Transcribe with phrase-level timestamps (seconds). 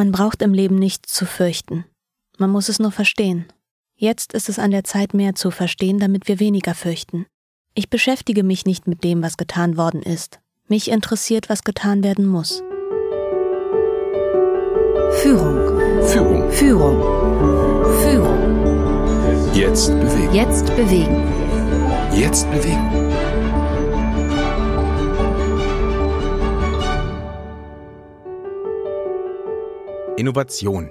[0.00, 1.84] Man braucht im Leben nichts zu fürchten.
[2.38, 3.44] Man muss es nur verstehen.
[3.96, 7.26] Jetzt ist es an der Zeit, mehr zu verstehen, damit wir weniger fürchten.
[7.74, 10.40] Ich beschäftige mich nicht mit dem, was getan worden ist.
[10.68, 12.62] Mich interessiert, was getan werden muss.
[15.20, 15.78] Führung.
[16.06, 16.50] Führung.
[16.50, 17.02] Führung.
[18.00, 19.52] Führung.
[19.52, 20.34] Jetzt bewegen.
[20.34, 21.28] Jetzt bewegen.
[22.14, 23.19] Jetzt bewegen.
[30.20, 30.90] Innovation.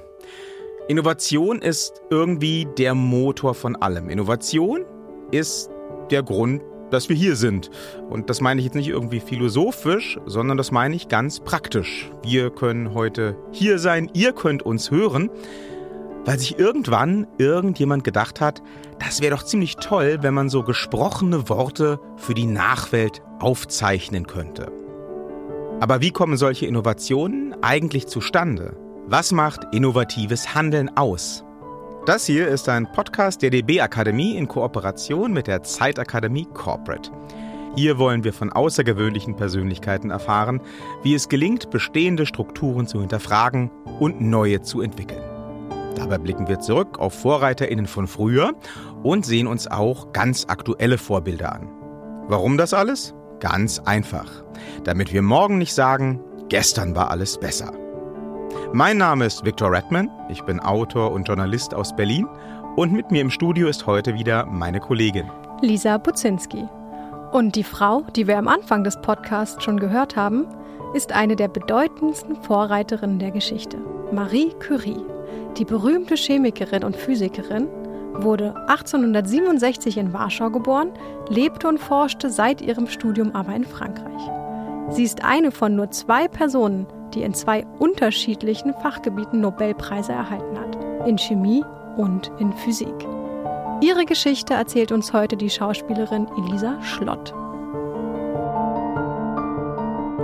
[0.87, 4.09] Innovation ist irgendwie der Motor von allem.
[4.09, 4.85] Innovation
[5.29, 5.69] ist
[6.09, 7.69] der Grund, dass wir hier sind.
[8.09, 12.09] Und das meine ich jetzt nicht irgendwie philosophisch, sondern das meine ich ganz praktisch.
[12.23, 15.29] Wir können heute hier sein, ihr könnt uns hören,
[16.25, 18.63] weil sich irgendwann irgendjemand gedacht hat,
[18.97, 24.71] das wäre doch ziemlich toll, wenn man so gesprochene Worte für die Nachwelt aufzeichnen könnte.
[25.81, 28.75] Aber wie kommen solche Innovationen eigentlich zustande?
[29.11, 31.43] Was macht innovatives Handeln aus?
[32.05, 37.09] Das hier ist ein Podcast der DB Akademie in Kooperation mit der Zeitakademie Corporate.
[37.75, 40.61] Hier wollen wir von außergewöhnlichen Persönlichkeiten erfahren,
[41.01, 45.23] wie es gelingt, bestehende Strukturen zu hinterfragen und neue zu entwickeln.
[45.95, 48.53] Dabei blicken wir zurück auf Vorreiterinnen von früher
[49.01, 51.67] und sehen uns auch ganz aktuelle Vorbilder an.
[52.27, 53.15] Warum das alles?
[53.39, 54.43] Ganz einfach.
[54.83, 57.73] Damit wir morgen nicht sagen, gestern war alles besser.
[58.73, 62.27] Mein Name ist Viktor Redman, ich bin Autor und Journalist aus Berlin
[62.75, 65.29] und mit mir im Studio ist heute wieder meine Kollegin
[65.61, 66.67] Lisa Buzinski.
[67.31, 70.47] Und die Frau, die wir am Anfang des Podcasts schon gehört haben,
[70.93, 73.77] ist eine der bedeutendsten Vorreiterinnen der Geschichte,
[74.11, 75.03] Marie Curie.
[75.57, 77.67] Die berühmte Chemikerin und Physikerin
[78.13, 80.91] wurde 1867 in Warschau geboren,
[81.29, 84.21] lebte und forschte seit ihrem Studium aber in Frankreich.
[84.89, 91.07] Sie ist eine von nur zwei Personen, die in zwei unterschiedlichen Fachgebieten Nobelpreise erhalten hat,
[91.07, 91.63] in Chemie
[91.97, 93.07] und in Physik.
[93.81, 97.33] Ihre Geschichte erzählt uns heute die Schauspielerin Elisa Schlott.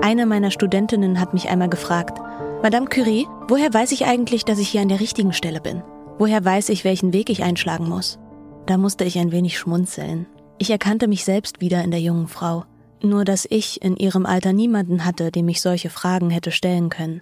[0.01, 2.19] Eine meiner Studentinnen hat mich einmal gefragt,
[2.61, 5.83] Madame Curie, woher weiß ich eigentlich, dass ich hier an der richtigen Stelle bin?
[6.17, 8.19] Woher weiß ich, welchen Weg ich einschlagen muss?
[8.65, 10.27] Da musste ich ein wenig schmunzeln.
[10.57, 12.65] Ich erkannte mich selbst wieder in der jungen Frau.
[13.01, 17.22] Nur dass ich in ihrem Alter niemanden hatte, dem ich solche Fragen hätte stellen können.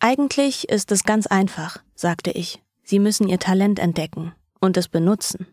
[0.00, 2.62] Eigentlich ist es ganz einfach, sagte ich.
[2.82, 5.46] Sie müssen ihr Talent entdecken und es benutzen.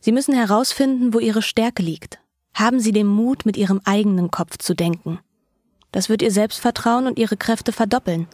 [0.00, 2.20] Sie müssen herausfinden, wo ihre Stärke liegt.
[2.54, 5.20] Haben Sie den Mut, mit Ihrem eigenen Kopf zu denken.
[5.92, 8.26] Das wird Ihr Selbstvertrauen und Ihre Kräfte verdoppeln.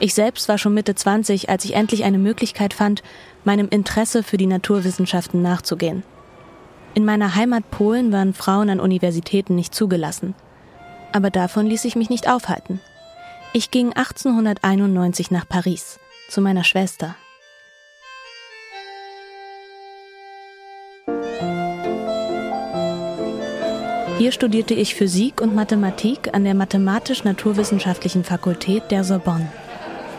[0.00, 3.02] Ich selbst war schon Mitte 20, als ich endlich eine Möglichkeit fand,
[3.44, 6.04] meinem Interesse für die Naturwissenschaften nachzugehen.
[6.94, 10.34] In meiner Heimat Polen waren Frauen an Universitäten nicht zugelassen.
[11.12, 12.80] Aber davon ließ ich mich nicht aufhalten.
[13.52, 15.98] Ich ging 1891 nach Paris
[16.28, 17.16] zu meiner Schwester.
[24.18, 29.48] Hier studierte ich Physik und Mathematik an der Mathematisch-Naturwissenschaftlichen Fakultät der Sorbonne.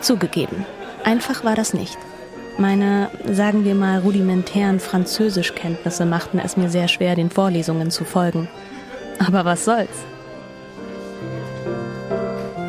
[0.00, 0.64] Zugegeben,
[1.04, 1.98] einfach war das nicht.
[2.58, 8.48] Meine, sagen wir mal, rudimentären Französischkenntnisse machten es mir sehr schwer, den Vorlesungen zu folgen.
[9.18, 10.04] Aber was soll's?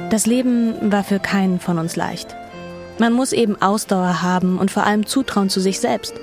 [0.09, 2.35] Das Leben war für keinen von uns leicht.
[2.99, 6.13] Man muss eben Ausdauer haben und vor allem Zutrauen zu sich selbst.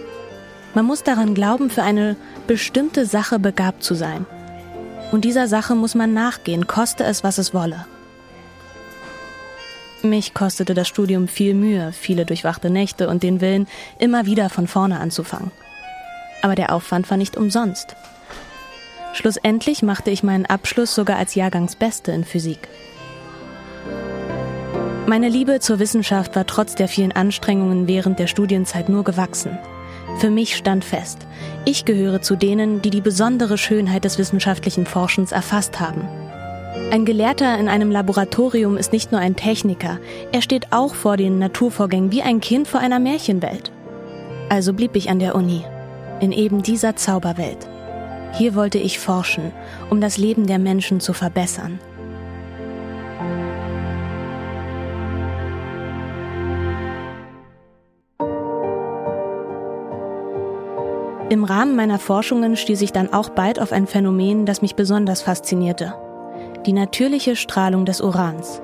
[0.74, 2.16] Man muss daran glauben, für eine
[2.46, 4.26] bestimmte Sache begabt zu sein.
[5.10, 7.86] Und dieser Sache muss man nachgehen, koste es, was es wolle.
[10.08, 13.66] Mich kostete das Studium viel Mühe, viele durchwachte Nächte und den Willen,
[13.98, 15.50] immer wieder von vorne anzufangen.
[16.40, 17.94] Aber der Aufwand war nicht umsonst.
[19.12, 22.68] Schlussendlich machte ich meinen Abschluss sogar als Jahrgangsbeste in Physik.
[25.06, 29.58] Meine Liebe zur Wissenschaft war trotz der vielen Anstrengungen während der Studienzeit nur gewachsen.
[30.18, 31.26] Für mich stand fest,
[31.64, 36.08] ich gehöre zu denen, die die besondere Schönheit des wissenschaftlichen Forschens erfasst haben.
[36.90, 39.98] Ein Gelehrter in einem Laboratorium ist nicht nur ein Techniker,
[40.32, 43.72] er steht auch vor den Naturvorgängen wie ein Kind vor einer Märchenwelt.
[44.48, 45.64] Also blieb ich an der Uni,
[46.20, 47.68] in eben dieser Zauberwelt.
[48.32, 49.52] Hier wollte ich forschen,
[49.90, 51.78] um das Leben der Menschen zu verbessern.
[61.30, 65.20] Im Rahmen meiner Forschungen stieß ich dann auch bald auf ein Phänomen, das mich besonders
[65.20, 65.94] faszinierte
[66.68, 68.60] die natürliche Strahlung des Urans.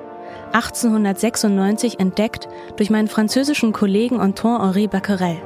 [0.53, 2.47] 1896 entdeckt
[2.77, 5.37] durch meinen französischen Kollegen Antoine-Henri Becquerel.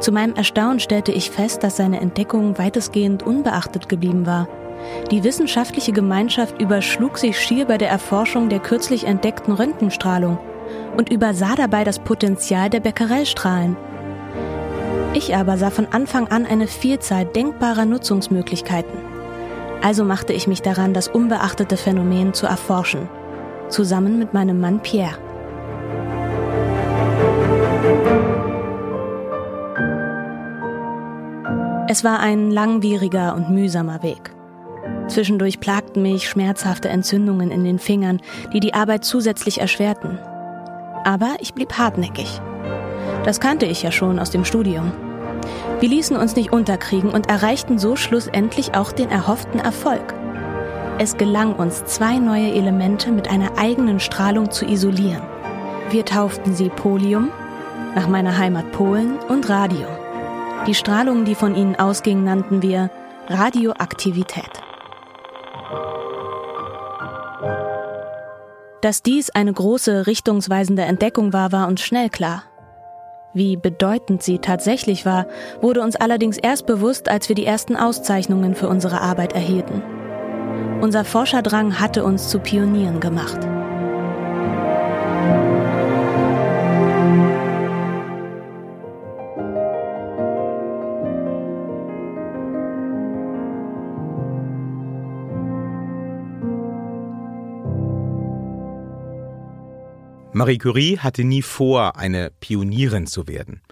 [0.00, 4.48] Zu meinem Erstaunen stellte ich fest, dass seine Entdeckung weitestgehend unbeachtet geblieben war.
[5.10, 10.38] Die wissenschaftliche Gemeinschaft überschlug sich schier bei der Erforschung der kürzlich entdeckten Röntgenstrahlung
[10.96, 13.76] und übersah dabei das Potenzial der Becquerelstrahlen.
[15.12, 19.19] Ich aber sah von Anfang an eine Vielzahl denkbarer Nutzungsmöglichkeiten.
[19.82, 23.08] Also machte ich mich daran, das unbeachtete Phänomen zu erforschen,
[23.68, 25.18] zusammen mit meinem Mann Pierre.
[31.88, 34.30] Es war ein langwieriger und mühsamer Weg.
[35.08, 38.20] Zwischendurch plagten mich schmerzhafte Entzündungen in den Fingern,
[38.52, 40.18] die die Arbeit zusätzlich erschwerten.
[41.04, 42.40] Aber ich blieb hartnäckig.
[43.24, 44.92] Das kannte ich ja schon aus dem Studium.
[45.80, 50.14] Wir ließen uns nicht unterkriegen und erreichten so schlussendlich auch den erhofften Erfolg.
[50.98, 55.22] Es gelang uns, zwei neue Elemente mit einer eigenen Strahlung zu isolieren.
[55.88, 57.30] Wir tauften sie Polium,
[57.94, 59.88] nach meiner Heimat Polen, und Radium.
[60.66, 62.90] Die Strahlung, die von ihnen ausging, nannten wir
[63.28, 64.50] Radioaktivität.
[68.82, 72.49] Dass dies eine große, richtungsweisende Entdeckung war, war uns schnell klar.
[73.32, 75.26] Wie bedeutend sie tatsächlich war,
[75.60, 79.82] wurde uns allerdings erst bewusst, als wir die ersten Auszeichnungen für unsere Arbeit erhielten.
[80.80, 83.49] Unser Forscherdrang hatte uns zu Pionieren gemacht.
[100.32, 103.62] Marie Curie hatte nie vor, eine Pionierin zu werden.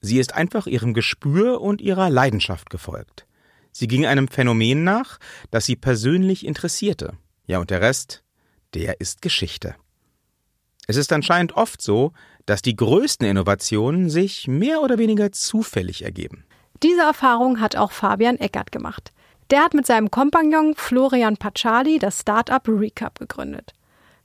[0.00, 3.26] Sie ist einfach ihrem Gespür und ihrer Leidenschaft gefolgt.
[3.72, 5.18] Sie ging einem Phänomen nach,
[5.50, 7.14] das sie persönlich interessierte.
[7.46, 8.22] Ja, und der Rest,
[8.74, 9.74] der ist Geschichte.
[10.86, 12.12] Es ist anscheinend oft so,
[12.44, 16.44] dass die größten Innovationen sich mehr oder weniger zufällig ergeben.
[16.82, 19.12] Diese Erfahrung hat auch Fabian Eckert gemacht.
[19.50, 23.72] Der hat mit seinem Kompagnon Florian Pacciali das Startup Recap gegründet.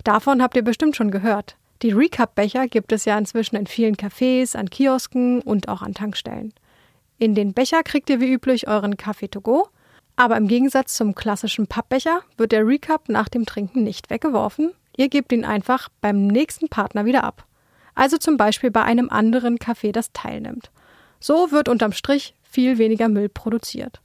[0.03, 1.57] Davon habt ihr bestimmt schon gehört.
[1.81, 6.53] Die Recap-Becher gibt es ja inzwischen in vielen Cafés, an Kiosken und auch an Tankstellen.
[7.17, 9.67] In den Becher kriegt ihr wie üblich euren Kaffee to go,
[10.15, 14.73] aber im Gegensatz zum klassischen Pappbecher wird der Recap nach dem Trinken nicht weggeworfen.
[14.95, 17.45] Ihr gebt ihn einfach beim nächsten Partner wieder ab.
[17.95, 20.69] Also zum Beispiel bei einem anderen Café, das teilnimmt.
[21.19, 24.01] So wird unterm Strich viel weniger Müll produziert.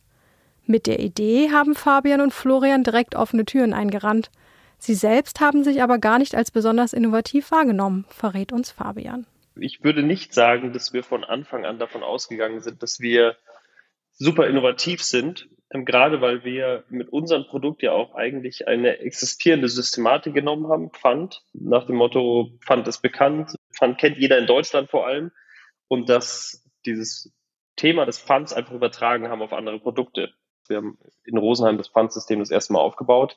[0.64, 4.31] Mit der Idee haben Fabian und Florian direkt offene Türen eingerannt–
[4.78, 9.26] Sie selbst haben sich aber gar nicht als besonders innovativ wahrgenommen, verrät uns Fabian.
[9.58, 13.37] Ich würde nicht sagen, dass wir von Anfang an davon ausgegangen sind, dass wir
[14.12, 19.69] super innovativ sind, ähm, gerade weil wir mit unserem Produkt ja auch eigentlich eine existierende
[19.69, 24.90] Systematik genommen haben, Pfand, nach dem Motto, Pfand ist bekannt, Pfand kennt jeder in Deutschland
[24.90, 25.32] vor allem
[25.88, 27.32] und dass dieses
[27.76, 30.32] Thema des Pfands einfach übertragen haben auf andere Produkte.
[30.69, 33.37] Wir haben in Rosenheim das Pfandsystem das erste Mal aufgebaut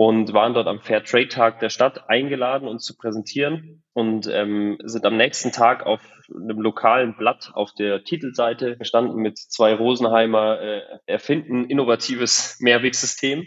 [0.00, 4.78] und waren dort am Fair Trade Tag der Stadt eingeladen, uns zu präsentieren und ähm,
[4.82, 6.00] sind am nächsten Tag auf
[6.34, 13.44] einem lokalen Blatt auf der Titelseite gestanden mit zwei Rosenheimer äh, erfinden innovatives Mehrwegsystem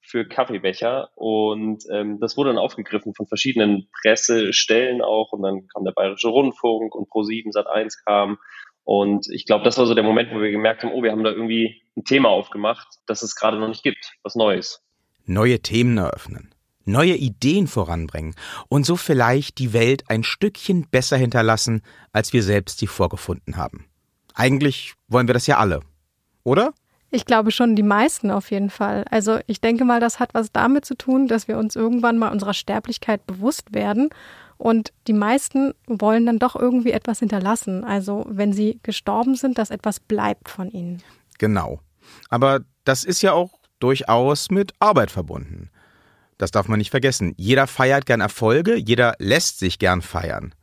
[0.00, 5.84] für Kaffeebecher und ähm, das wurde dann aufgegriffen von verschiedenen Pressestellen auch und dann kam
[5.84, 8.38] der Bayerische Rundfunk und Pro7 Sat1 kam
[8.82, 11.22] und ich glaube, das war so der Moment, wo wir gemerkt haben, oh, wir haben
[11.22, 14.82] da irgendwie ein Thema aufgemacht, das es gerade noch nicht gibt, was Neues
[15.24, 16.50] neue Themen eröffnen,
[16.84, 18.34] neue Ideen voranbringen
[18.68, 21.82] und so vielleicht die Welt ein Stückchen besser hinterlassen,
[22.12, 23.86] als wir selbst sie vorgefunden haben.
[24.34, 25.80] Eigentlich wollen wir das ja alle,
[26.44, 26.72] oder?
[27.14, 29.04] Ich glaube schon die meisten auf jeden Fall.
[29.10, 32.32] Also ich denke mal, das hat was damit zu tun, dass wir uns irgendwann mal
[32.32, 34.08] unserer Sterblichkeit bewusst werden.
[34.56, 37.84] Und die meisten wollen dann doch irgendwie etwas hinterlassen.
[37.84, 41.02] Also wenn sie gestorben sind, dass etwas bleibt von ihnen.
[41.38, 41.80] Genau.
[42.30, 43.50] Aber das ist ja auch
[43.82, 45.70] durchaus mit Arbeit verbunden.
[46.38, 47.34] Das darf man nicht vergessen.
[47.36, 50.54] Jeder feiert gern Erfolge, jeder lässt sich gern feiern.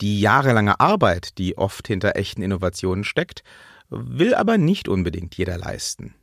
[0.00, 3.42] Die jahrelange Arbeit, die oft hinter echten Innovationen steckt,
[3.88, 6.14] will aber nicht unbedingt jeder leisten.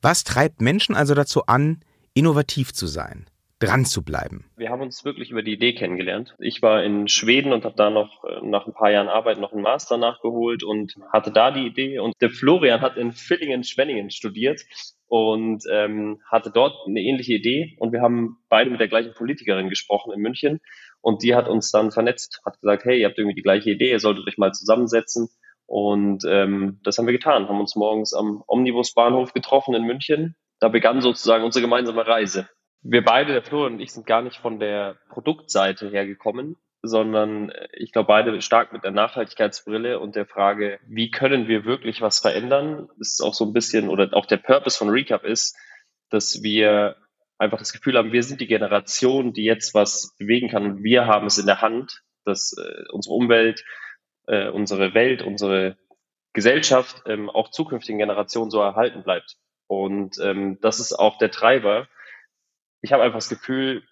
[0.00, 1.80] Was treibt Menschen also dazu an,
[2.14, 3.26] innovativ zu sein?
[3.62, 4.44] dran zu bleiben?
[4.56, 6.34] Wir haben uns wirklich über die Idee kennengelernt.
[6.38, 9.52] Ich war in Schweden und habe da noch äh, nach ein paar Jahren Arbeit noch
[9.52, 11.98] einen Master nachgeholt und hatte da die Idee.
[12.00, 14.62] Und der Florian hat in Villingen-Schwenningen studiert
[15.12, 17.76] und ähm, hatte dort eine ähnliche Idee.
[17.78, 20.60] Und wir haben beide mit der gleichen Politikerin gesprochen in München.
[21.02, 23.90] Und die hat uns dann vernetzt, hat gesagt, hey, ihr habt irgendwie die gleiche Idee,
[23.90, 25.28] ihr solltet euch mal zusammensetzen.
[25.66, 30.34] Und ähm, das haben wir getan, haben uns morgens am Omnibusbahnhof getroffen in München.
[30.60, 32.48] Da begann sozusagen unsere gemeinsame Reise
[32.82, 37.68] wir beide, der Flo und ich, sind gar nicht von der Produktseite hergekommen, sondern äh,
[37.72, 42.18] ich glaube beide stark mit der Nachhaltigkeitsbrille und der Frage, wie können wir wirklich was
[42.18, 42.88] verändern?
[42.98, 45.56] Das ist auch so ein bisschen, oder auch der Purpose von Recap ist,
[46.10, 46.96] dass wir
[47.38, 51.06] einfach das Gefühl haben, wir sind die Generation, die jetzt was bewegen kann und wir
[51.06, 53.64] haben es in der Hand, dass äh, unsere Umwelt,
[54.26, 55.76] äh, unsere Welt, unsere
[56.32, 59.36] Gesellschaft ähm, auch zukünftigen Generationen so erhalten bleibt.
[59.66, 61.88] Und ähm, das ist auch der Treiber.
[62.80, 63.82] Ich habe einfach das Gefühl,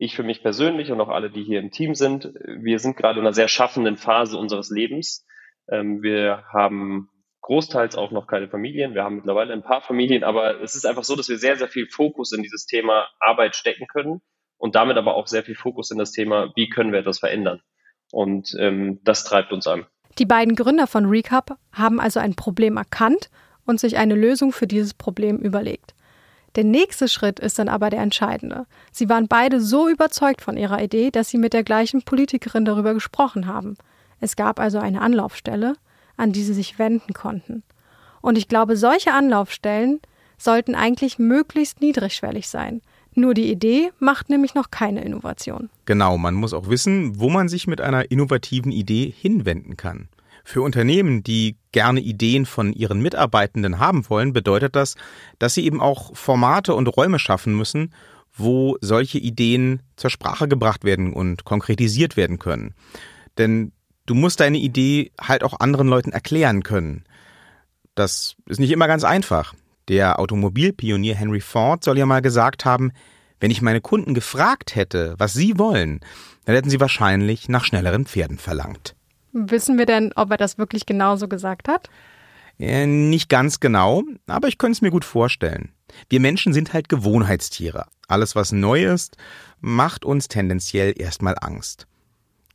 [0.00, 3.20] ich für mich persönlich und auch alle, die hier im Team sind, wir sind gerade
[3.20, 5.26] in einer sehr schaffenden Phase unseres Lebens.
[5.70, 7.10] Ähm, wir haben
[7.42, 8.94] großteils auch noch keine Familien.
[8.94, 11.68] Wir haben mittlerweile ein paar Familien, aber es ist einfach so, dass wir sehr, sehr
[11.68, 14.22] viel Fokus in dieses Thema Arbeit stecken können
[14.56, 17.60] und damit aber auch sehr viel Fokus in das Thema, wie können wir etwas verändern.
[18.10, 19.84] Und ähm, das treibt uns an.
[20.18, 23.30] Die beiden Gründer von Recap haben also ein Problem erkannt
[23.66, 25.94] und sich eine Lösung für dieses Problem überlegt.
[26.56, 28.66] Der nächste Schritt ist dann aber der entscheidende.
[28.90, 32.92] Sie waren beide so überzeugt von ihrer Idee, dass sie mit der gleichen Politikerin darüber
[32.94, 33.76] gesprochen haben.
[34.20, 35.74] Es gab also eine Anlaufstelle,
[36.16, 37.62] an die sie sich wenden konnten.
[38.20, 40.00] Und ich glaube, solche Anlaufstellen
[40.36, 42.82] sollten eigentlich möglichst niedrigschwellig sein.
[43.14, 45.68] Nur die Idee macht nämlich noch keine Innovation.
[45.84, 50.08] Genau, man muss auch wissen, wo man sich mit einer innovativen Idee hinwenden kann.
[50.44, 54.96] Für Unternehmen, die gerne Ideen von ihren Mitarbeitenden haben wollen, bedeutet das,
[55.38, 57.92] dass sie eben auch Formate und Räume schaffen müssen,
[58.32, 62.74] wo solche Ideen zur Sprache gebracht werden und konkretisiert werden können.
[63.38, 63.72] Denn
[64.06, 67.04] du musst deine Idee halt auch anderen Leuten erklären können.
[67.94, 69.54] Das ist nicht immer ganz einfach.
[69.88, 72.92] Der Automobilpionier Henry Ford soll ja mal gesagt haben,
[73.40, 76.00] wenn ich meine Kunden gefragt hätte, was sie wollen,
[76.44, 78.94] dann hätten sie wahrscheinlich nach schnelleren Pferden verlangt.
[79.32, 81.88] Wissen wir denn, ob er das wirklich genauso gesagt hat?
[82.58, 85.72] Äh, nicht ganz genau, aber ich könnte es mir gut vorstellen.
[86.08, 87.86] Wir Menschen sind halt Gewohnheitstiere.
[88.06, 89.16] Alles, was neu ist,
[89.60, 91.86] macht uns tendenziell erstmal Angst.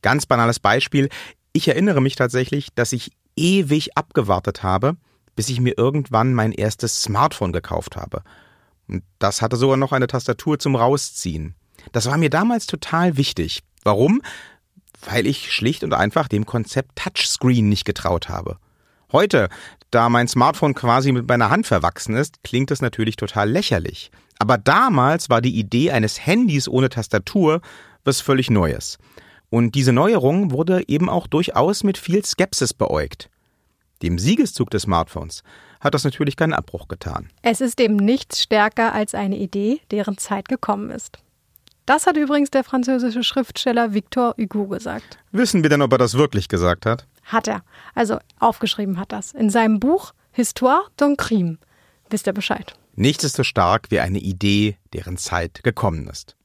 [0.02, 1.08] Ganz banales Beispiel.
[1.52, 4.96] Ich erinnere mich tatsächlich, dass ich ewig abgewartet habe,
[5.34, 8.22] bis ich mir irgendwann mein erstes Smartphone gekauft habe.
[8.88, 11.54] Und das hatte sogar noch eine Tastatur zum Rausziehen.
[11.92, 13.62] Das war mir damals total wichtig.
[13.82, 14.22] Warum?
[15.06, 18.58] Weil ich schlicht und einfach dem Konzept Touchscreen nicht getraut habe.
[19.12, 19.48] Heute,
[19.90, 24.10] da mein Smartphone quasi mit meiner Hand verwachsen ist, klingt es natürlich total lächerlich.
[24.38, 27.60] Aber damals war die Idee eines Handys ohne Tastatur
[28.06, 28.98] was völlig Neues.
[29.50, 33.28] Und diese Neuerung wurde eben auch durchaus mit viel Skepsis beäugt.
[34.02, 35.42] Dem Siegeszug des Smartphones
[35.80, 37.30] hat das natürlich keinen Abbruch getan.
[37.42, 41.18] Es ist eben nichts stärker als eine Idee, deren Zeit gekommen ist.
[41.86, 45.18] Das hat übrigens der französische Schriftsteller Victor Hugo gesagt.
[45.30, 47.06] Wissen wir denn, ob er das wirklich gesagt hat?
[47.22, 47.62] Hat er.
[47.94, 49.32] Also aufgeschrieben hat das.
[49.32, 51.58] In seinem Buch Histoire d'un crime.
[52.10, 52.74] Wisst ihr Bescheid.
[52.96, 56.36] Nichts ist so stark wie eine Idee, deren Zeit gekommen ist.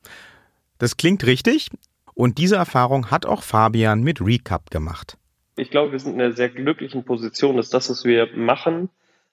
[0.77, 1.69] Das klingt richtig
[2.13, 5.17] und diese Erfahrung hat auch Fabian mit Recap gemacht.
[5.55, 8.89] Ich glaube, wir sind in einer sehr glücklichen Position, dass das, was wir machen,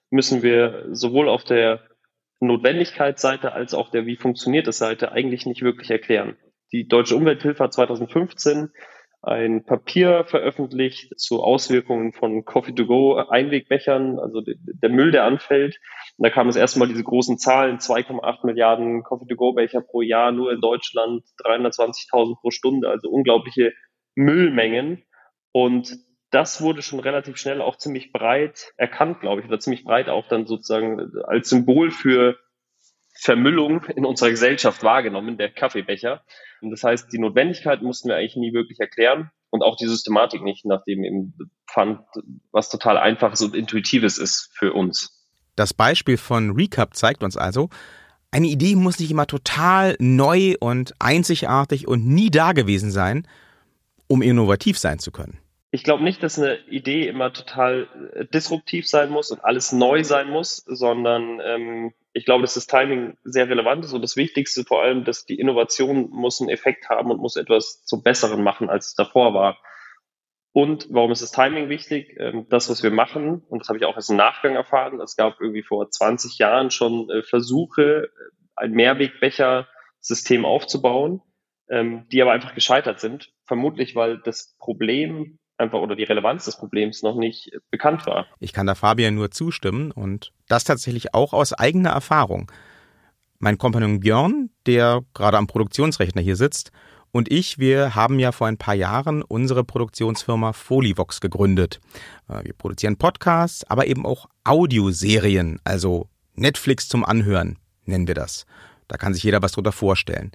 [0.09, 1.81] müssen wir sowohl auf der
[2.39, 6.37] Notwendigkeitsseite als auch der wie funktioniert es Seite eigentlich nicht wirklich erklären.
[6.71, 8.71] Die Deutsche Umwelthilfe hat 2015
[9.21, 15.77] ein Papier veröffentlicht zu Auswirkungen von Coffee-to-Go Einwegbechern, also der Müll, der anfällt.
[16.17, 20.53] Und da kamen es erstmal diese großen Zahlen, 2,8 Milliarden Coffee-to-Go Becher pro Jahr, nur
[20.53, 23.73] in Deutschland 320.000 pro Stunde, also unglaubliche
[24.15, 25.03] Müllmengen.
[25.51, 25.97] Und
[26.31, 30.27] das wurde schon relativ schnell auch ziemlich breit erkannt, glaube ich, oder ziemlich breit auch
[30.27, 32.37] dann sozusagen als Symbol für
[33.21, 36.23] Vermüllung in unserer Gesellschaft wahrgenommen, der Kaffeebecher.
[36.61, 40.43] Und das heißt, die Notwendigkeit mussten wir eigentlich nie wirklich erklären und auch die Systematik
[40.43, 41.33] nicht, nachdem eben
[41.67, 42.01] fand,
[42.51, 45.15] was total einfaches und intuitives ist für uns.
[45.55, 47.69] Das Beispiel von Recap zeigt uns also,
[48.31, 53.27] eine Idee muss nicht immer total neu und einzigartig und nie dagewesen sein,
[54.07, 55.39] um innovativ sein zu können
[55.71, 60.03] ich glaube nicht, dass eine Idee immer total äh, disruptiv sein muss und alles neu
[60.03, 64.63] sein muss, sondern ähm, ich glaube, dass das Timing sehr relevant ist und das Wichtigste
[64.63, 68.69] vor allem, dass die Innovation muss einen Effekt haben und muss etwas zum Besseren machen,
[68.69, 69.59] als es davor war.
[70.51, 72.17] Und warum ist das Timing wichtig?
[72.19, 75.15] Ähm, das, was wir machen, und das habe ich auch erst im Nachgang erfahren, es
[75.15, 78.09] gab irgendwie vor 20 Jahren schon äh, Versuche,
[78.55, 81.21] ein Mehrwegbecher-System aufzubauen,
[81.69, 83.31] ähm, die aber einfach gescheitert sind.
[83.45, 88.27] Vermutlich, weil das Problem einfach oder die Relevanz des Problems noch nicht bekannt war.
[88.39, 92.51] Ich kann da Fabian nur zustimmen und das tatsächlich auch aus eigener Erfahrung.
[93.39, 96.71] Mein Kompagnon Björn, der gerade am Produktionsrechner hier sitzt,
[97.11, 101.79] und ich, wir haben ja vor ein paar Jahren unsere Produktionsfirma Folivox gegründet.
[102.27, 107.57] Äh, wir produzieren Podcasts, aber eben auch Audioserien, also Netflix zum Anhören
[107.89, 108.45] nennen wir das.
[108.87, 110.31] Da kann sich jeder was drunter vorstellen.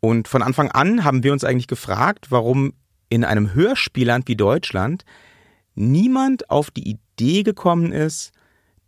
[0.00, 2.74] Und von Anfang an haben wir uns eigentlich gefragt, warum
[3.08, 5.04] in einem Hörspielland wie Deutschland
[5.74, 8.32] niemand auf die Idee gekommen ist,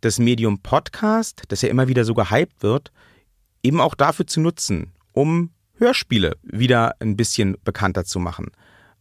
[0.01, 2.91] das Medium Podcast, das ja immer wieder so gehypt wird,
[3.63, 8.51] eben auch dafür zu nutzen, um Hörspiele wieder ein bisschen bekannter zu machen.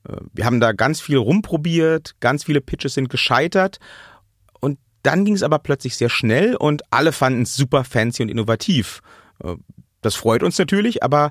[0.09, 3.79] Äh, wir haben da ganz viel rumprobiert, ganz viele Pitches sind gescheitert
[4.61, 8.29] und dann ging es aber plötzlich sehr schnell und alle fanden es super fancy und
[8.29, 9.01] innovativ.
[9.43, 9.55] Äh,
[10.03, 11.31] das freut uns natürlich, aber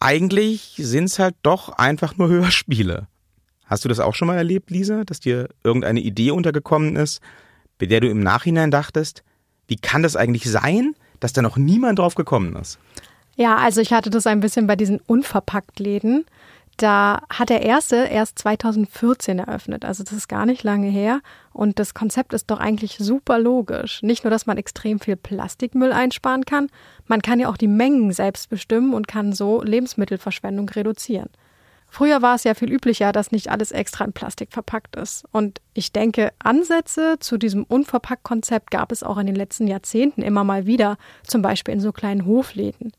[0.00, 3.06] eigentlich sind es halt doch einfach nur Hörspiele.
[3.66, 7.20] Hast du das auch schon mal erlebt, Lisa, dass dir irgendeine Idee untergekommen ist,
[7.78, 9.22] bei der du im Nachhinein dachtest,
[9.68, 12.78] wie kann das eigentlich sein, dass da noch niemand drauf gekommen ist?
[13.36, 16.26] Ja, also ich hatte das ein bisschen bei diesen Unverpackt-Läden.
[16.80, 21.20] Da hat der erste erst 2014 eröffnet, also das ist gar nicht lange her.
[21.52, 24.02] Und das Konzept ist doch eigentlich super logisch.
[24.02, 26.68] Nicht nur, dass man extrem viel Plastikmüll einsparen kann,
[27.06, 31.28] man kann ja auch die Mengen selbst bestimmen und kann so Lebensmittelverschwendung reduzieren.
[31.86, 35.24] Früher war es ja viel üblicher, dass nicht alles extra in Plastik verpackt ist.
[35.32, 40.44] Und ich denke, Ansätze zu diesem Unverpackt-Konzept gab es auch in den letzten Jahrzehnten immer
[40.44, 40.96] mal wieder,
[41.26, 42.92] zum Beispiel in so kleinen Hofläden.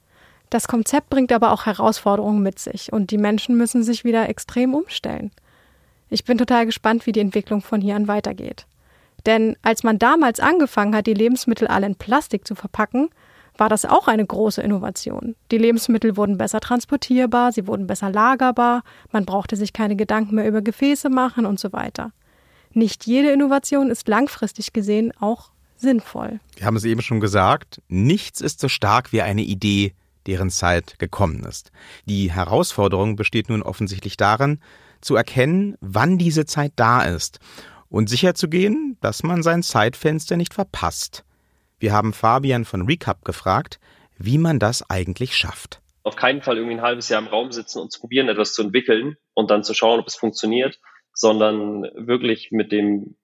[0.51, 4.75] Das Konzept bringt aber auch Herausforderungen mit sich und die Menschen müssen sich wieder extrem
[4.75, 5.31] umstellen.
[6.09, 8.67] Ich bin total gespannt, wie die Entwicklung von hier an weitergeht.
[9.25, 13.09] Denn als man damals angefangen hat, die Lebensmittel alle in Plastik zu verpacken,
[13.57, 15.35] war das auch eine große Innovation.
[15.51, 20.47] Die Lebensmittel wurden besser transportierbar, sie wurden besser lagerbar, man brauchte sich keine Gedanken mehr
[20.47, 22.11] über Gefäße machen und so weiter.
[22.73, 26.41] Nicht jede Innovation ist langfristig gesehen auch sinnvoll.
[26.57, 29.93] Wir haben es eben schon gesagt, nichts ist so stark wie eine Idee,
[30.27, 31.71] deren Zeit gekommen ist.
[32.05, 34.59] Die Herausforderung besteht nun offensichtlich darin,
[35.01, 37.39] zu erkennen, wann diese Zeit da ist
[37.89, 41.25] und sicherzugehen, dass man sein Zeitfenster nicht verpasst.
[41.79, 43.79] Wir haben Fabian von Recap gefragt,
[44.17, 45.81] wie man das eigentlich schafft.
[46.03, 49.17] Auf keinen Fall irgendwie ein halbes Jahr im Raum sitzen und probieren, etwas zu entwickeln
[49.33, 50.79] und dann zu schauen, ob es funktioniert,
[51.13, 53.17] sondern wirklich mit dem,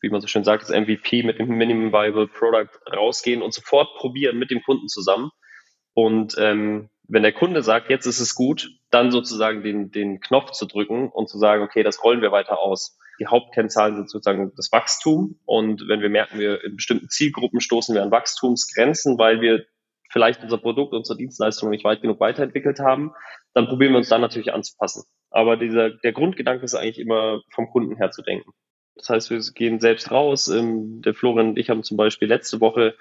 [0.00, 3.88] wie man so schön sagt, das MVP, mit dem Minimum Viable Product rausgehen und sofort
[3.98, 5.30] probieren mit dem Kunden zusammen
[5.94, 10.52] und ähm, wenn der Kunde sagt, jetzt ist es gut, dann sozusagen den, den Knopf
[10.52, 12.98] zu drücken und zu sagen, okay, das rollen wir weiter aus.
[13.20, 15.38] Die Hauptkennzahlen sind sozusagen das Wachstum.
[15.44, 19.64] Und wenn wir merken, wir in bestimmten Zielgruppen stoßen wir an Wachstumsgrenzen, weil wir
[20.10, 23.12] vielleicht unser Produkt, unsere Dienstleistung nicht weit genug weiterentwickelt haben,
[23.52, 25.04] dann probieren wir uns dann natürlich anzupassen.
[25.30, 28.50] Aber dieser, der Grundgedanke ist eigentlich immer vom Kunden her zu denken.
[28.96, 30.48] Das heißt, wir gehen selbst raus.
[30.48, 32.94] Ähm, der Florian und ich haben zum Beispiel letzte Woche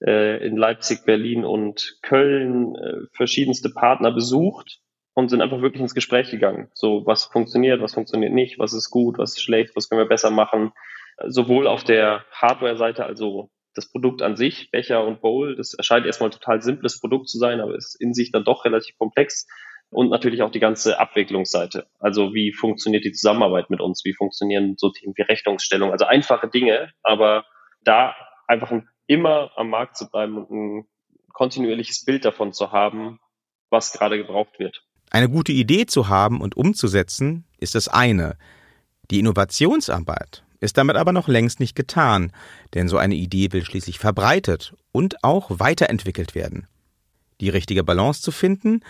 [0.00, 4.80] äh, in Leipzig, Berlin und Köln äh, verschiedenste Partner besucht
[5.14, 6.68] und sind einfach wirklich ins Gespräch gegangen.
[6.74, 10.08] So, was funktioniert, was funktioniert nicht, was ist gut, was ist schlecht, was können wir
[10.08, 10.72] besser machen.
[11.26, 16.30] Sowohl auf der Hardware-Seite, also das Produkt an sich, Becher und Bowl, das erscheint erstmal
[16.30, 19.46] total simples Produkt zu sein, aber ist in sich dann doch relativ komplex.
[19.90, 21.86] Und natürlich auch die ganze Abwicklungsseite.
[22.00, 24.04] Also wie funktioniert die Zusammenarbeit mit uns?
[24.04, 25.92] Wie funktionieren so Themen wie Rechnungsstellung?
[25.92, 27.44] Also einfache Dinge, aber
[27.84, 28.16] da
[28.48, 30.86] einfach ein immer am Markt zu bleiben und ein
[31.32, 33.18] kontinuierliches Bild davon zu haben,
[33.70, 34.84] was gerade gebraucht wird.
[35.10, 38.36] Eine gute Idee zu haben und umzusetzen ist das eine.
[39.10, 42.32] Die Innovationsarbeit ist damit aber noch längst nicht getan,
[42.72, 46.66] denn so eine Idee will schließlich verbreitet und auch weiterentwickelt werden.
[47.40, 48.80] Die richtige Balance zu finden,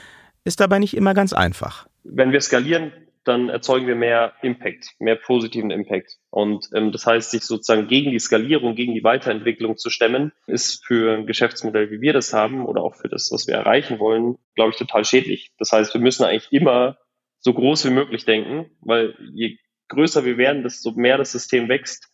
[0.45, 1.87] ist dabei nicht immer ganz einfach.
[2.05, 2.93] Wenn wir skalieren,
[3.25, 6.19] dann erzeugen wir mehr Impact, mehr positiven Impact.
[6.31, 10.85] Und ähm, das heißt, sich sozusagen gegen die Skalierung, gegen die Weiterentwicklung zu stemmen, ist
[10.85, 14.37] für ein Geschäftsmodell, wie wir das haben, oder auch für das, was wir erreichen wollen,
[14.55, 15.53] glaube ich, total schädlich.
[15.59, 16.99] Das heißt, wir müssen eigentlich immer
[17.41, 19.59] so groß wie möglich denken, weil je
[19.89, 22.09] größer wir werden, desto mehr das System wächst,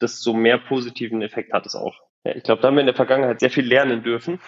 [0.00, 1.94] desto mehr positiven Effekt hat es auch.
[2.24, 4.40] Ja, ich glaube, da haben wir in der Vergangenheit sehr viel lernen dürfen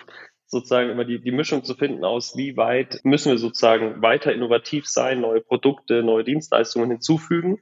[0.46, 4.86] sozusagen immer die, die Mischung zu finden aus, wie weit müssen wir sozusagen weiter innovativ
[4.86, 7.58] sein, neue Produkte, neue Dienstleistungen hinzufügen,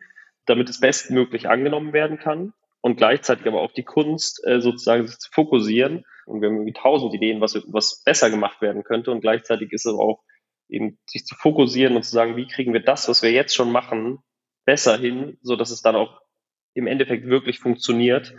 [0.46, 5.18] damit es bestmöglich angenommen werden kann und gleichzeitig aber auch die Kunst äh, sozusagen sich
[5.18, 6.04] zu fokussieren.
[6.26, 9.86] Und wir haben irgendwie tausend Ideen, was, was besser gemacht werden könnte und gleichzeitig ist
[9.86, 10.22] es auch
[10.68, 13.72] eben sich zu fokussieren und zu sagen, wie kriegen wir das, was wir jetzt schon
[13.72, 14.18] machen,
[14.64, 16.20] besser hin, so dass es dann auch
[16.74, 18.34] im Endeffekt wirklich funktioniert.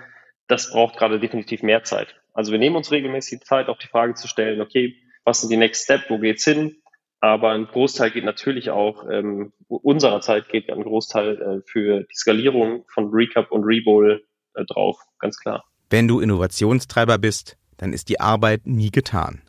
[0.48, 2.16] Das braucht gerade definitiv mehr Zeit.
[2.34, 5.58] Also wir nehmen uns regelmäßig Zeit, auch die Frage zu stellen, okay, was sind die
[5.58, 6.78] Next Step, wo geht's hin?
[7.20, 12.16] Aber ein Großteil geht natürlich auch, ähm, unserer Zeit geht ein Großteil äh, für die
[12.16, 15.64] Skalierung von Recap und Rebowl äh, drauf, ganz klar.
[15.90, 19.42] Wenn du Innovationstreiber bist, dann ist die Arbeit nie getan.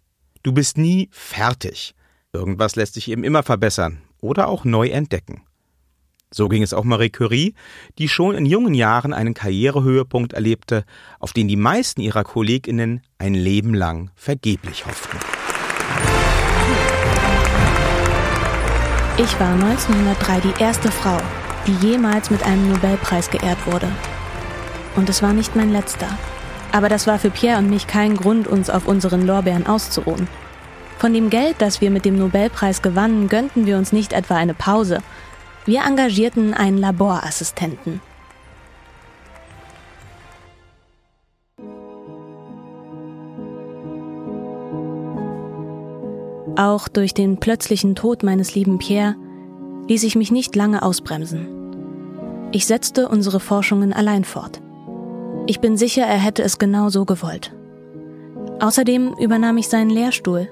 [0.42, 1.94] Du bist nie fertig.
[2.32, 5.45] Irgendwas lässt sich eben immer verbessern oder auch neu entdecken.
[6.36, 7.54] So ging es auch Marie Curie,
[7.98, 10.84] die schon in jungen Jahren einen Karrierehöhepunkt erlebte,
[11.18, 15.16] auf den die meisten ihrer Kolleginnen ein Leben lang vergeblich hofften.
[19.16, 21.16] Ich war 1903 die erste Frau,
[21.66, 23.88] die jemals mit einem Nobelpreis geehrt wurde.
[24.94, 26.18] Und es war nicht mein letzter.
[26.70, 30.28] Aber das war für Pierre und mich kein Grund, uns auf unseren Lorbeeren auszuruhen.
[30.98, 34.52] Von dem Geld, das wir mit dem Nobelpreis gewannen, gönnten wir uns nicht etwa eine
[34.54, 35.02] Pause.
[35.66, 38.00] Wir engagierten einen Laborassistenten.
[46.56, 49.16] Auch durch den plötzlichen Tod meines lieben Pierre
[49.88, 51.48] ließ ich mich nicht lange ausbremsen.
[52.52, 54.62] Ich setzte unsere Forschungen allein fort.
[55.46, 57.52] Ich bin sicher, er hätte es genau so gewollt.
[58.60, 60.48] Außerdem übernahm ich seinen Lehrstuhl.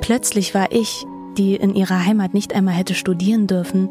[0.00, 1.06] Plötzlich war ich,
[1.38, 3.88] die in ihrer Heimat nicht einmal hätte studieren dürfen,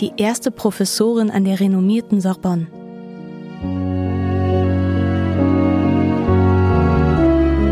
[0.00, 2.66] die erste Professorin an der renommierten Sorbonne.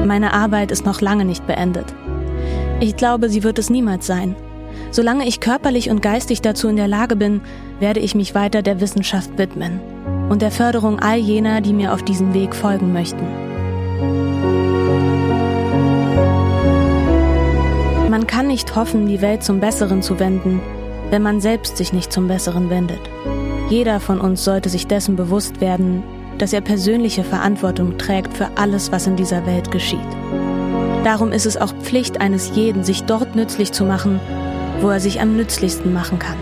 [0.07, 1.87] Meine Arbeit ist noch lange nicht beendet.
[2.81, 4.35] Ich glaube, sie wird es niemals sein.
[4.91, 7.43] Solange ich körperlich und geistig dazu in der Lage bin,
[7.79, 9.81] werde ich mich weiter der Wissenschaft widmen
[10.29, 13.25] und der Förderung all jener, die mir auf diesem Weg folgen möchten.
[18.41, 20.63] Kann nicht hoffen, die Welt zum Besseren zu wenden,
[21.11, 23.03] wenn man selbst sich nicht zum Besseren wendet.
[23.69, 26.03] Jeder von uns sollte sich dessen bewusst werden,
[26.39, 30.01] dass er persönliche Verantwortung trägt für alles, was in dieser Welt geschieht.
[31.05, 34.19] Darum ist es auch Pflicht eines jeden, sich dort nützlich zu machen,
[34.81, 36.39] wo er sich am nützlichsten machen kann.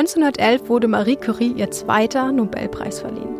[0.00, 3.36] 1911 wurde Marie Curie ihr zweiter Nobelpreis verliehen.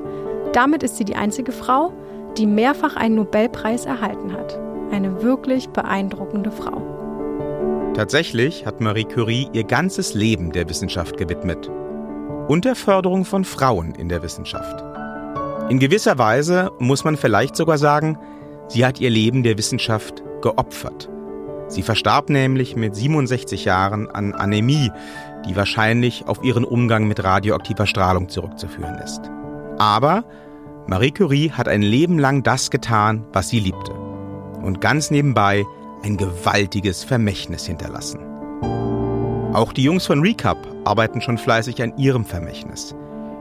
[0.53, 1.91] Damit ist sie die einzige Frau,
[2.37, 4.61] die mehrfach einen Nobelpreis erhalten hat.
[4.91, 6.83] Eine wirklich beeindruckende Frau.
[7.95, 11.71] Tatsächlich hat Marie Curie ihr ganzes Leben der Wissenschaft gewidmet
[12.49, 14.85] und der Förderung von Frauen in der Wissenschaft.
[15.71, 18.19] In gewisser Weise muss man vielleicht sogar sagen,
[18.69, 21.09] sie hat ihr Leben der Wissenschaft geopfert.
[21.71, 24.91] Sie verstarb nämlich mit 67 Jahren an Anämie,
[25.47, 29.31] die wahrscheinlich auf ihren Umgang mit radioaktiver Strahlung zurückzuführen ist.
[29.79, 30.25] Aber
[30.89, 33.93] Marie Curie hat ein Leben lang das getan, was sie liebte.
[33.93, 35.65] Und ganz nebenbei
[36.03, 38.19] ein gewaltiges Vermächtnis hinterlassen.
[39.53, 42.97] Auch die Jungs von Recap arbeiten schon fleißig an ihrem Vermächtnis.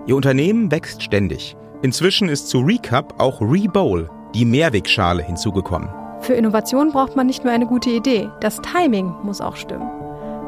[0.06, 1.56] Ihr Unternehmen wächst ständig.
[1.82, 5.90] Inzwischen ist zu Recap auch Rebowl, die Mehrwegschale, hinzugekommen.
[6.22, 9.90] Für Innovation braucht man nicht nur eine gute Idee, das Timing muss auch stimmen.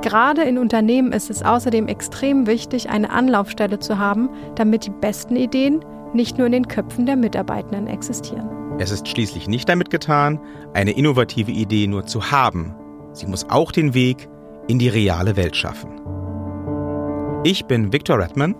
[0.01, 5.35] Gerade in Unternehmen ist es außerdem extrem wichtig, eine Anlaufstelle zu haben, damit die besten
[5.35, 8.49] Ideen nicht nur in den Köpfen der Mitarbeitenden existieren.
[8.79, 10.39] Es ist schließlich nicht damit getan,
[10.73, 12.75] eine innovative Idee nur zu haben.
[13.13, 14.27] Sie muss auch den Weg
[14.67, 16.01] in die reale Welt schaffen.
[17.43, 18.55] Ich bin Viktor Redman.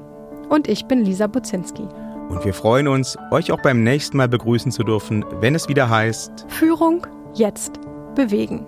[0.49, 1.87] Und ich bin Lisa Buzinski.
[2.31, 5.89] Und wir freuen uns, euch auch beim nächsten Mal begrüßen zu dürfen, wenn es wieder
[5.89, 7.73] heißt Führung jetzt
[8.15, 8.65] bewegen.